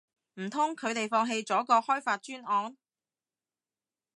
[0.33, 2.75] 唔通佢哋放棄咗個開發專案